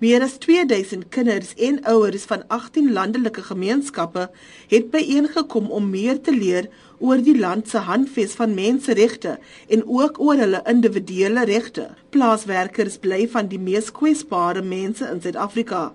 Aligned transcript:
Meer 0.00 0.22
as 0.24 0.38
2000 0.40 1.10
kinders 1.12 1.50
en 1.60 1.74
ouers 1.84 2.22
van 2.24 2.46
18 2.48 2.86
landelike 2.92 3.42
gemeenskappe 3.44 4.30
het 4.70 4.86
byeengekom 4.90 5.66
om 5.68 5.90
meer 5.92 6.22
te 6.24 6.32
leer 6.32 6.70
oor 7.04 7.20
die 7.20 7.36
land 7.36 7.68
se 7.68 7.82
handves 7.84 8.32
van 8.38 8.54
menseregte 8.56 9.34
en 9.68 9.84
ook 9.84 10.16
oor 10.24 10.40
hulle 10.40 10.62
individuele 10.72 11.44
regte. 11.44 11.90
Plaaswerkers 12.16 12.96
bly 13.04 13.26
van 13.28 13.52
die 13.52 13.60
mees 13.60 13.92
kwesbare 13.92 14.62
mense 14.64 15.04
in 15.04 15.20
Suid-Afrika. 15.20 15.90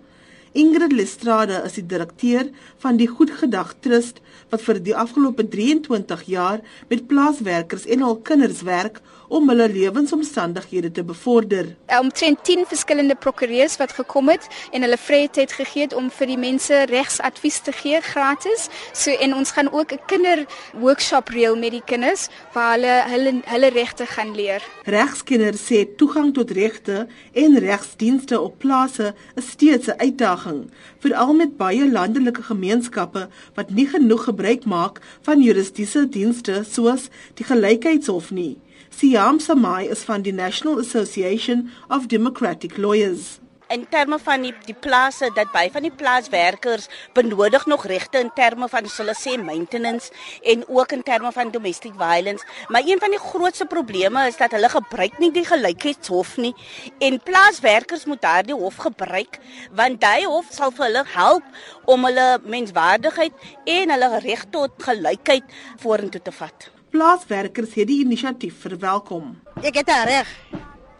Ingrid 0.55 0.93
Lestrade 0.93 1.57
is 1.67 1.73
die 1.75 1.83
direkteur 1.83 2.47
van 2.79 2.95
die 2.95 3.09
Goedgedag 3.11 3.73
Trust 3.83 4.21
wat 4.53 4.61
vir 4.63 4.77
die 4.79 4.93
afgelope 4.95 5.43
23 5.51 6.21
jaar 6.31 6.61
met 6.87 7.09
plaaswerkers 7.09 7.83
en 7.91 8.05
hul 8.05 8.15
kinders 8.23 8.61
werk 8.63 9.01
om 9.27 9.49
hulle 9.49 9.65
lewensomstandighede 9.67 10.91
te 10.95 11.03
bevorder. 11.03 11.73
Omtrent 11.99 12.43
10 12.47 12.63
verskillende 12.69 13.17
prokureurs 13.19 13.75
wat 13.81 13.95
gekom 13.97 14.29
het 14.31 14.47
en 14.71 14.85
hulle 14.85 14.99
vryheid 15.01 15.51
gegee 15.57 15.87
het 15.87 15.95
om 15.97 16.07
vir 16.13 16.31
die 16.31 16.39
mense 16.39 16.85
regsadvies 16.91 17.59
te 17.65 17.73
gee 17.75 17.99
gratis. 18.05 18.69
So 18.93 19.11
en 19.11 19.35
ons 19.35 19.51
gaan 19.51 19.71
ook 19.73 19.91
'n 19.91 19.99
kinder 20.07 20.45
workshop 20.79 21.33
reël 21.35 21.57
met 21.57 21.71
die 21.71 21.83
kinders 21.85 22.29
waar 22.53 22.77
hulle 22.77 22.95
hulle 23.11 23.41
hulle 23.43 23.69
regte 23.69 24.05
gaan 24.05 24.35
leer. 24.35 24.61
Regskenners 24.85 25.65
sê 25.67 25.83
toegang 25.97 26.33
tot 26.33 26.51
regte 26.51 27.07
en 27.33 27.59
regsdienste 27.59 28.39
op 28.39 28.59
plase 28.59 29.13
is 29.35 29.49
steeds 29.49 29.87
'n 29.87 29.99
uitdaging 29.99 30.44
uitdaging, 30.45 30.71
veral 30.99 31.33
met 31.33 31.57
baie 31.57 31.91
landelike 31.91 32.43
gemeenskappe 32.43 33.27
wat 33.55 33.69
nie 33.69 33.87
genoeg 33.87 34.23
gebruik 34.23 34.65
maak 34.65 35.01
van 35.21 35.41
juridiese 35.41 36.07
dienste 36.09 36.63
soos 36.63 37.09
die 37.35 37.45
gelykheidshof 37.45 38.31
nie. 38.31 38.57
Siam 38.89 39.39
Samai 39.39 39.89
is 39.89 40.03
van 40.03 40.21
die 40.21 40.33
National 40.33 40.79
Association 40.79 41.69
of 41.89 42.07
Democratic 42.07 42.77
Lawyers 42.77 43.39
in 43.69 43.85
terme 43.89 44.19
van 44.19 44.41
die 44.45 44.53
die 44.65 44.75
plase 44.75 45.29
dat 45.35 45.51
baie 45.53 45.71
van 45.71 45.85
die 45.85 45.93
plaaswerkers 45.93 46.87
benodig 47.17 47.65
nog 47.65 47.85
regte 47.85 48.19
in 48.19 48.31
terme 48.35 48.67
van 48.69 48.87
hulle 48.97 49.15
sê 49.17 49.35
maintenance 49.41 50.11
en 50.43 50.63
ook 50.67 50.91
in 50.91 51.03
terme 51.03 51.31
van 51.31 51.51
domestic 51.51 51.93
violence. 51.97 52.45
Maar 52.67 52.83
een 52.85 52.99
van 52.99 53.09
die 53.09 53.19
grootste 53.19 53.65
probleme 53.65 54.27
is 54.27 54.37
dat 54.37 54.51
hulle 54.51 54.69
gebruik 54.69 55.17
nie 55.19 55.31
die 55.31 55.45
gelykheidshof 55.45 56.37
nie 56.37 56.53
en 56.99 57.19
plaaswerkers 57.23 58.05
moet 58.05 58.21
daardie 58.21 58.57
hof 58.57 58.77
gebruik 58.87 59.39
want 59.71 60.01
daai 60.01 60.25
hof 60.25 60.51
sal 60.51 60.71
vir 60.71 60.85
hulle 60.85 61.03
help 61.15 61.43
om 61.85 62.05
hulle 62.05 62.27
menswaardigheid 62.43 63.33
en 63.65 63.95
hulle 63.95 64.19
reg 64.25 64.45
tot 64.51 64.71
gelykheid 64.83 65.57
vorentoe 65.81 66.21
te 66.21 66.31
vat. 66.31 66.69
Plaaswerkers 66.95 67.73
het 67.75 67.89
die 67.89 68.03
inisiatief 68.05 68.61
verwelkom. 68.63 69.33
Ek 69.59 69.81
het 69.81 69.89
reg 70.07 70.29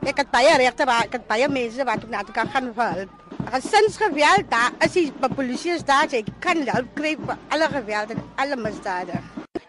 Ek 0.05 0.19
het 0.21 0.27
baie 0.29 0.51
regte 0.61 0.85
waar 0.85 1.07
ek 1.07 1.15
het 1.17 1.23
baie 1.25 1.47
mense 1.49 1.81
wat 1.87 2.03
ek 2.05 2.09
na 2.13 2.19
toe 2.21 2.33
kan 2.35 2.49
gaan 2.53 2.67
help. 2.77 3.13
Gesinsgeweld 3.49 4.51
daar 4.51 4.75
is 4.85 4.93
die 4.93 5.07
polisie 5.33 5.71
is 5.73 5.85
daar 5.87 6.05
ek 6.13 6.27
kan 6.43 6.61
help 6.67 6.91
kry 6.93 7.15
vir 7.17 7.39
alle 7.49 7.69
geweld 7.71 8.13
en 8.13 8.21
alle 8.43 8.55
misdade. 8.55 9.17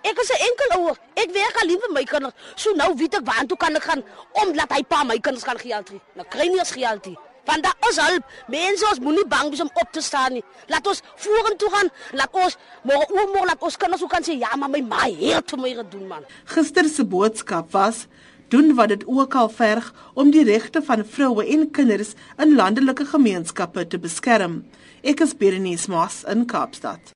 Ek 0.05 0.21
is 0.21 0.33
'n 0.37 0.43
enkel 0.49 0.75
ouer. 0.77 0.99
Ek 1.17 1.33
werk 1.33 1.57
al 1.63 1.73
vir 1.85 1.93
my 1.93 2.05
kinders. 2.05 2.35
So 2.55 2.75
nou 2.77 2.93
weet 2.95 3.15
ek 3.15 3.25
waar 3.25 3.47
toe 3.47 3.57
kan 3.57 3.77
ek 3.77 3.83
gaan 3.83 4.05
om 4.33 4.53
laat 4.55 4.73
hy 4.73 4.83
pa 4.83 5.05
my 5.05 5.19
kinders 5.19 5.45
kan 5.45 5.59
geld 5.59 5.89
hê. 5.89 6.01
Nou 6.15 6.27
kry 6.29 6.49
nie 6.49 6.61
as 6.61 6.71
geld 6.71 7.07
hê. 7.07 7.17
Want 7.47 7.63
daar 7.63 7.89
is 7.89 7.97
hulp. 7.97 8.25
Mense 8.49 8.85
ons 8.91 9.01
moenie 9.01 9.27
bang 9.27 9.49
wees 9.49 9.61
om 9.61 9.71
op 9.73 9.93
te 9.93 10.01
staan 10.01 10.33
nie. 10.33 10.45
Laat 10.67 10.87
ons 10.87 11.03
vorentoe 11.17 11.71
gaan. 11.71 11.91
Laat 12.13 12.33
ons 12.33 12.57
môre 12.83 13.07
oomôre 13.09 13.47
laat 13.47 13.63
ons 13.63 13.77
kinders 13.77 14.03
ook 14.03 14.11
kan 14.11 14.23
sê 14.23 14.37
ja, 14.39 14.57
maar 14.57 14.69
my 14.69 14.81
ma 14.81 15.09
het 15.09 15.51
vir 15.51 15.59
my 15.59 15.75
gedoen 15.75 16.07
man. 16.07 16.25
Gister 16.45 16.89
se 16.89 17.05
boodskap 17.05 17.73
was 17.73 18.07
doen 18.49 18.75
wat 18.75 18.89
dit 18.89 19.05
ook 19.07 19.35
al 19.35 19.49
verg 19.49 19.93
om 20.15 20.31
die 20.31 20.45
regte 20.45 20.83
van 20.83 21.05
vroue 21.05 21.47
en 21.47 21.71
kinders 21.71 22.15
in 22.37 22.55
landelike 22.55 23.05
gemeenskappe 23.05 23.87
te 23.87 23.99
beskerm. 23.99 24.65
Ek 25.03 25.21
is 25.21 25.37
Berenice 25.37 25.91
Moss 25.91 26.25
in 26.25 26.47
Kaapstad. 26.51 27.15